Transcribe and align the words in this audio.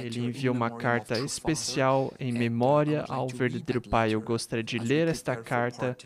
Ele 0.00 0.20
enviou 0.26 0.54
uma 0.54 0.70
carta 0.70 1.18
especial 1.18 2.12
em 2.18 2.32
memória 2.32 3.04
ao 3.08 3.28
verdadeiro 3.28 3.80
Pai. 3.80 4.14
Eu 4.14 4.20
gostaria 4.20 4.62
de 4.64 4.78
ler 4.78 5.08
esta 5.08 5.36
carta 5.36 5.96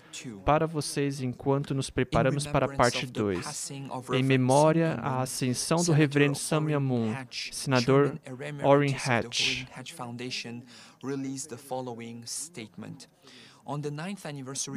para 0.45 0.67
vocês 0.67 1.21
enquanto 1.21 1.75
nos 1.75 1.91
preparamos 1.91 2.47
para 2.47 2.67
a 2.67 2.77
parte 2.77 3.07
2. 3.07 3.71
Em 4.13 4.23
memória 4.23 4.95
à 4.95 5.23
ascensão 5.23 5.83
do 5.83 5.93
reverendo 5.93 6.37
Samuel 6.39 6.81
Moon, 6.81 7.15
senador 7.53 8.19
Orrin 8.63 8.95
Hatch. 8.95 9.65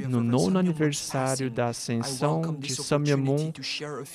No 0.07 0.21
nono 0.21 0.59
aniversário 0.59 1.49
da 1.49 1.67
ascensão 1.67 2.55
de 2.59 2.75
Samyamun, 2.75 3.51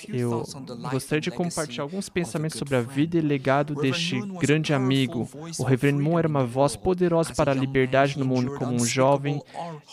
eu 0.08 0.44
gostaria 0.90 1.20
de 1.20 1.30
compartilhar 1.30 1.82
alguns 1.82 2.08
pensamentos 2.08 2.58
sobre 2.58 2.76
a 2.76 2.80
vida 2.80 3.18
e 3.18 3.20
legado 3.20 3.74
deste 3.74 4.20
grande 4.40 4.72
amigo. 4.72 5.28
O 5.58 5.64
Reverendo 5.64 6.02
Moon 6.02 6.18
era 6.18 6.28
uma 6.28 6.44
voz 6.44 6.76
poderosa 6.76 7.34
para 7.34 7.50
a 7.50 7.54
liberdade 7.54 8.18
no 8.18 8.24
mundo. 8.24 8.54
Como 8.56 8.72
um 8.72 8.84
jovem, 8.84 9.42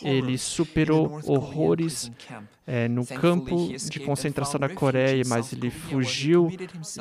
ele 0.03 0.37
superou 0.37 1.19
horrores 1.25 2.11
é, 2.67 2.87
no 2.89 3.05
campo 3.05 3.69
de 3.89 3.99
concentração 4.01 4.59
da 4.59 4.67
Coreia, 4.67 5.23
mas 5.25 5.53
ele 5.53 5.71
fugiu 5.71 6.51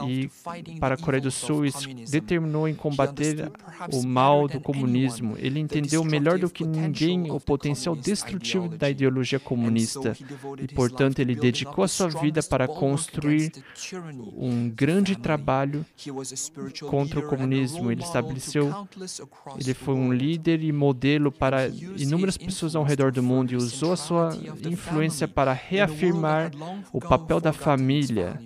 e 0.06 0.30
para 0.78 0.94
a 0.94 0.98
Coreia 0.98 1.20
do 1.20 1.30
Sul 1.30 1.66
e 1.66 1.72
determinou 2.08 2.68
em 2.68 2.74
combater 2.74 3.50
o 3.92 4.06
mal 4.06 4.46
do 4.46 4.60
comunismo. 4.60 5.34
Ele 5.36 5.58
entendeu 5.58 6.04
melhor 6.04 6.38
do 6.38 6.48
que 6.48 6.64
ninguém 6.64 7.30
o 7.32 7.40
potencial 7.40 7.65
destrutivo 7.96 8.68
da 8.68 8.90
ideologia. 8.90 9.40
comunista. 9.40 10.16
e, 10.60 10.68
portanto, 10.74 11.18
ele 11.18 11.34
dedicou 11.34 11.84
a 11.84 11.88
sua 11.88 12.08
vida 12.08 12.42
para 12.42 12.66
construir 12.66 13.52
um 14.36 14.68
grande 14.68 15.16
trabalho 15.16 15.84
contra 16.88 17.20
o 17.20 17.28
comunismo. 17.28 17.90
Ele 17.90 18.02
estabeleceu, 18.02 18.72
ele 19.58 19.74
foi 19.74 19.94
um 19.94 20.12
líder 20.12 20.62
e 20.62 20.72
modelo 20.72 21.32
para 21.32 21.68
inúmeras 21.68 22.36
pessoas 22.36 22.74
ao 22.76 22.84
redor 22.84 23.12
do 23.12 23.22
mundo 23.22 23.52
e 23.52 23.56
usou 23.56 23.92
a 23.92 23.96
sua 23.96 24.36
influência 24.64 25.26
para 25.26 25.52
reafirmar 25.52 26.50
o 26.92 27.00
papel 27.00 27.40
da 27.40 27.52
família 27.52 28.38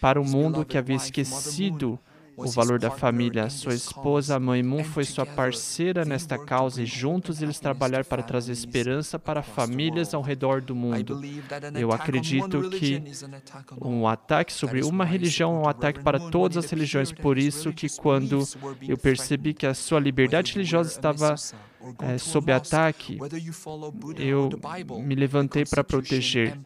para 0.00 0.20
o 0.20 0.24
mundo 0.24 0.64
que 0.64 0.78
havia 0.78 0.96
esquecido 0.96 1.98
o 2.36 2.50
valor 2.50 2.78
da 2.78 2.90
família. 2.90 3.48
Sua 3.48 3.74
esposa, 3.74 4.38
Mãe 4.38 4.62
Moon, 4.62 4.84
foi 4.84 5.04
sua 5.04 5.24
parceira 5.24 6.04
nesta 6.04 6.38
causa 6.38 6.82
e 6.82 6.86
juntos 6.86 7.40
eles 7.42 7.58
trabalharam 7.58 8.04
para 8.04 8.22
trazer 8.22 8.52
esperança 8.52 9.18
para 9.18 9.42
famílias 9.42 10.12
ao 10.12 10.22
redor 10.22 10.60
do 10.60 10.74
mundo. 10.74 11.20
Eu 11.74 11.92
acredito 11.92 12.68
que 12.70 13.02
um 13.80 14.06
ataque 14.06 14.52
sobre 14.52 14.82
uma 14.82 15.04
religião 15.04 15.56
é 15.56 15.58
um 15.66 15.68
ataque 15.68 16.00
para 16.00 16.18
todas 16.18 16.64
as 16.64 16.70
religiões. 16.70 17.12
Por 17.12 17.38
isso 17.38 17.72
que 17.72 17.88
quando 17.96 18.42
eu 18.86 18.98
percebi 18.98 19.54
que 19.54 19.66
a 19.66 19.74
sua 19.74 19.98
liberdade 19.98 20.52
religiosa 20.52 20.90
estava 20.90 21.34
é, 22.00 22.18
sob 22.18 22.52
ataque, 22.52 23.18
eu 24.18 24.50
me 25.02 25.14
levantei 25.14 25.64
para 25.64 25.84
proteger. 25.84 26.58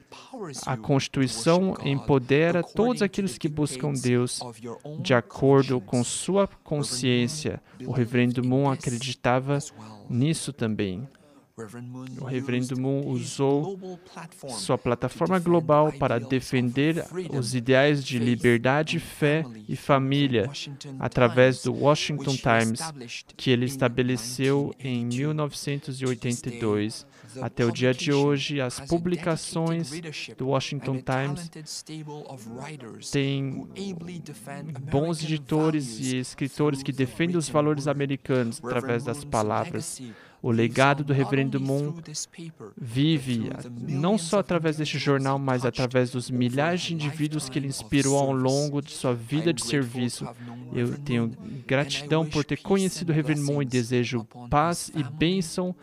A 0.66 0.76
Constituição 0.76 1.76
empodera 1.84 2.62
todos 2.62 3.02
aqueles 3.02 3.38
que 3.38 3.48
buscam 3.48 3.92
Deus 3.92 4.41
de 5.00 5.14
acordo 5.14 5.80
com 5.80 6.02
sua 6.04 6.48
consciência. 6.64 7.60
O 7.84 7.92
reverendo 7.92 8.46
Moon 8.46 8.70
acreditava 8.70 9.58
nisso 10.08 10.52
também. 10.52 11.08
O 12.20 12.25
Reverendo 12.25 12.81
Moon 12.81 13.06
usou 13.09 13.79
sua 14.48 14.79
plataforma 14.79 15.39
global 15.39 15.93
para 15.93 16.19
defender 16.19 17.05
os 17.31 17.55
ideais 17.55 18.03
de 18.05 18.19
liberdade, 18.19 18.98
fé 18.98 19.45
e 19.69 19.77
família 19.77 20.51
através 20.98 21.62
do 21.62 21.75
Washington 21.75 22.34
Times, 22.37 22.81
que 23.37 23.51
ele 23.51 23.67
estabeleceu 23.67 24.75
em 24.78 25.05
1982. 25.05 27.06
Até 27.41 27.65
o 27.65 27.71
dia 27.71 27.95
de 27.95 28.12
hoje, 28.12 28.60
as 28.60 28.81
publicações 28.81 29.93
do 30.37 30.49
Washington 30.49 31.00
Times 31.00 31.49
têm 33.10 33.69
bons 34.91 35.22
editores 35.22 36.00
e 36.00 36.16
escritores 36.19 36.83
que 36.83 36.91
defendem 36.93 37.37
os 37.37 37.49
valores 37.49 37.87
americanos 37.87 38.60
através 38.62 39.05
das 39.05 39.25
palavras. 39.25 40.03
O 40.43 40.51
legado 40.51 41.05
do 41.05 41.12
Reverendo 41.12 41.61
Moon 41.61 41.95
vive 42.77 43.51
não 43.87 44.17
só 44.17 44.39
através 44.39 44.77
deste 44.77 44.99
jornal, 44.99 45.39
mas 45.39 45.65
através 45.65 46.11
dos 46.11 46.31
milhares 46.31 46.81
de 46.81 46.95
indivíduos 46.95 47.49
que 47.49 47.59
ele 47.59 47.67
inspirou 47.69 48.19
ao 48.19 48.33
longo 48.33 48.81
de 48.81 48.93
sua 48.93 49.15
vida 49.15 49.53
de 49.53 49.62
serviço. 49.62 50.27
Eu 50.73 50.97
tenho 50.99 51.31
gratidão 51.67 52.25
por 52.25 52.45
ter 52.45 52.56
conhecido 52.56 53.11
o 53.11 53.15
Reverendo 53.15 53.47
Moon 53.47 53.62
e 53.62 53.67
desejo 53.67 54.25
paz 54.49 54.91
e 54.95 55.03
bênção 55.03 55.75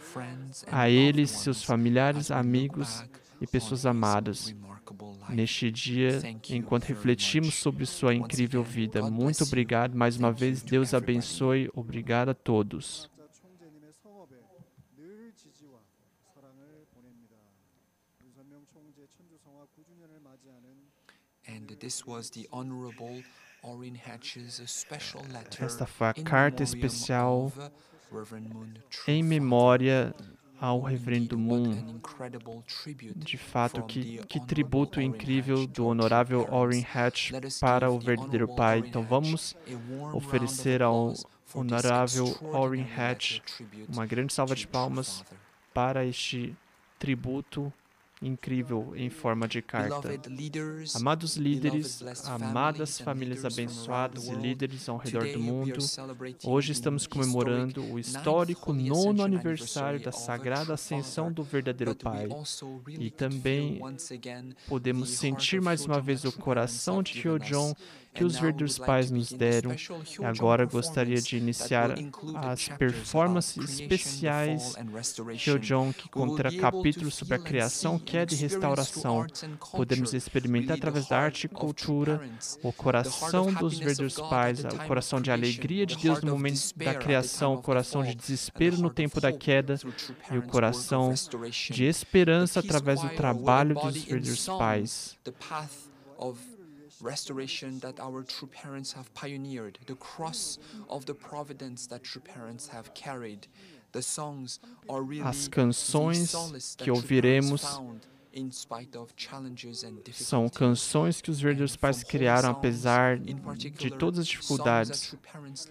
a 0.71 0.89
ele, 0.89 1.27
seus 1.27 1.63
familiares, 1.63 2.31
amigos 2.31 3.03
e 3.39 3.45
pessoas 3.45 3.85
amadas 3.85 4.55
neste 5.29 5.69
dia, 5.69 6.19
enquanto 6.49 6.85
refletimos 6.85 7.55
sobre 7.55 7.85
sua 7.85 8.15
incrível 8.15 8.63
vida. 8.63 9.07
Muito 9.09 9.43
obrigado 9.43 9.95
mais 9.95 10.17
uma 10.17 10.31
vez. 10.31 10.63
Deus 10.63 10.93
abençoe. 10.93 11.69
Obrigado 11.75 12.29
a 12.29 12.33
todos. 12.33 13.09
Esta 25.59 25.85
foi 25.85 26.07
a 26.07 26.13
carta 26.13 26.63
especial 26.63 27.51
em 29.07 29.23
memória 29.23 30.13
ao 30.59 30.81
Reverendo 30.81 31.37
Moon. 31.37 31.99
De 33.15 33.37
fato, 33.37 33.83
que, 33.83 34.19
que 34.25 34.39
tributo 34.39 34.99
incrível 35.01 35.67
do 35.67 35.85
honorável 35.85 36.47
Orrin 36.51 36.85
Hatch 36.93 37.31
para 37.59 37.91
o 37.91 37.99
verdadeiro 37.99 38.47
Pai. 38.55 38.79
Então, 38.79 39.03
vamos 39.03 39.55
oferecer 40.13 40.81
ao 40.81 41.13
honorável 41.53 42.35
Orrin 42.53 42.87
Hatch 42.97 43.39
uma 43.87 44.05
grande 44.05 44.33
salva 44.33 44.55
de 44.55 44.67
palmas 44.67 45.23
para 45.73 46.05
este 46.05 46.55
tributo 46.97 47.71
incrível 48.21 48.93
em 48.95 49.09
forma 49.09 49.47
de 49.47 49.61
carta. 49.61 50.09
Amados 50.95 51.37
líderes, 51.37 52.01
amadas 52.25 52.99
famílias 52.99 53.45
abençoadas 53.45 54.27
e 54.27 54.33
líderes 54.33 54.89
ao 54.89 54.97
redor 54.97 55.27
do 55.31 55.39
mundo, 55.39 55.77
hoje 56.43 56.71
estamos 56.71 57.05
comemorando 57.05 57.83
o 57.83 57.99
histórico 57.99 58.73
nono 58.73 59.23
aniversário 59.23 59.99
da 59.99 60.11
sagrada 60.11 60.73
ascensão 60.73 61.31
do 61.31 61.43
verdadeiro 61.43 61.95
Pai. 61.95 62.27
E 62.87 63.11
também 63.11 63.79
podemos 64.67 65.11
sentir 65.11 65.61
mais 65.61 65.85
uma 65.85 66.01
vez 66.01 66.23
o 66.23 66.31
coração 66.31 67.03
de 67.03 67.19
Hyojong 67.19 67.75
que 68.17 68.23
os 68.23 68.33
verdadeiros 68.33 68.79
pais 68.79 69.11
nos 69.11 69.31
deram. 69.31 69.75
Agora 70.23 70.65
gostaria 70.65 71.21
de 71.21 71.37
iniciar 71.37 71.91
as 72.35 72.67
performances 72.67 73.79
especiais 73.79 74.75
Hyojong, 75.45 75.93
que 75.93 76.09
contra 76.09 76.51
capítulos 76.55 77.13
sobre 77.13 77.35
a 77.35 77.39
criação, 77.39 77.99
queda 78.07 78.33
e 78.33 78.37
restauração. 78.37 79.27
Podemos 79.71 80.13
experimentar 80.13 80.77
através 80.77 81.07
da 81.07 81.19
arte 81.19 81.45
e 81.45 81.49
cultura 81.49 82.21
o 82.63 82.71
coração 82.71 83.53
dos 83.53 83.77
verdadeiros 83.77 84.15
pais, 84.15 84.63
o 84.63 84.87
coração 84.87 85.21
de 85.21 85.29
alegria 85.31 85.85
de 85.85 85.97
Deus 85.97 86.21
no 86.21 86.31
momento 86.31 86.73
da 86.75 86.95
criação, 86.95 87.55
o 87.55 87.61
coração 87.61 88.03
de 88.03 88.15
desespero 88.15 88.77
no 88.77 88.89
tempo 88.89 89.19
da 89.19 89.31
queda 89.31 89.77
e 90.31 90.37
o 90.37 90.43
coração 90.43 91.13
de 91.69 91.83
esperança 91.83 92.59
através 92.59 93.01
do 93.01 93.09
trabalho 93.09 93.75
dos 93.75 93.97
verdadeiros 94.03 94.45
pais 94.45 95.17
restoration 97.01 97.79
that 97.79 97.99
our 97.99 98.23
true 98.23 98.47
parents 98.47 98.93
have 98.93 99.13
pioneered, 99.13 99.77
the 99.85 99.95
cross 99.95 100.57
of 100.89 101.05
the 101.05 101.13
providence 101.13 101.87
that 101.87 102.03
true 102.03 102.21
parents 102.21 102.67
have 102.67 102.93
carried. 102.93 103.47
As 105.23 105.47
canções 105.47 106.75
que 106.77 106.91
ouviremos 106.91 107.63
são 110.13 110.47
canções 110.47 111.21
que 111.21 111.31
os 111.31 111.39
verdadeiros 111.39 111.75
pais 111.75 112.03
criaram 112.03 112.51
apesar 112.51 113.17
de 113.17 113.89
todas 113.89 114.19
as 114.19 114.27
dificuldades. 114.27 115.15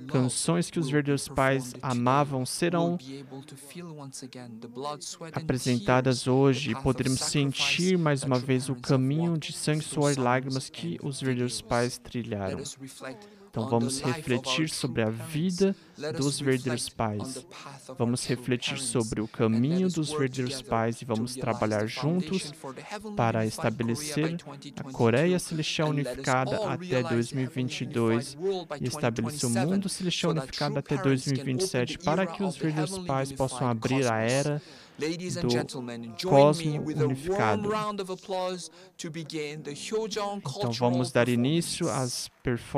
Canções 0.09 0.71
que 0.71 0.81
os 0.81 0.89
verdadeiros 0.89 1.29
pais 1.29 1.75
amavam 1.81 2.45
serão 2.45 2.99
apresentadas 5.33 6.27
hoje 6.27 6.73
e 6.73 6.75
poderemos 6.75 7.21
sentir 7.21 7.97
mais 7.97 8.23
uma 8.23 8.39
vez 8.39 8.69
o 8.69 8.75
caminho 8.75 9.39
de 9.39 9.53
sangue, 9.53 9.85
suor 9.85 10.13
e 10.13 10.17
lágrimas 10.17 10.69
que 10.69 10.99
os 11.03 11.21
verdadeiros 11.21 11.61
pais 11.61 11.99
trilharam. 11.99 12.61
Então 13.56 13.70
vamos 13.70 14.00
refletir 14.00 14.69
sobre 14.69 15.00
a 15.00 15.08
vida 15.08 15.75
dos 16.19 16.38
verdadeiros 16.38 16.91
pais. 16.91 17.47
Vamos 17.97 18.26
refletir 18.26 18.79
sobre 18.79 19.23
o 19.23 19.26
caminho 19.26 19.88
dos 19.88 20.11
verdadeiros 20.11 20.61
pais 20.61 21.00
e 21.00 21.06
vamos 21.06 21.35
trabalhar 21.35 21.87
juntos 21.87 22.53
para 23.17 23.47
estabelecer 23.47 24.37
a 24.76 24.93
Coreia 24.93 25.38
Celestial 25.38 25.88
Unificada 25.88 26.70
até 26.70 27.03
2022 27.03 28.37
e 28.79 28.88
estabelecer 28.88 29.49
o 29.49 29.53
mundo 29.53 29.88
celestial 29.88 30.32
unificado 30.32 30.79
até 30.79 30.99
2027 30.99 31.99
para 32.00 32.26
que 32.26 32.43
os 32.43 32.56
verdadeiros 32.56 32.99
pais 33.06 33.32
possam 33.32 33.67
abrir 33.67 34.06
a 34.06 34.19
era 34.19 34.61
do 34.99 36.29
cosmo 36.29 36.82
unificado. 36.82 37.70
Então 40.56 40.73
vamos 40.73 41.12
dar 41.12 41.29
início 41.29 41.91
às 41.91 42.29
performances 42.43 42.76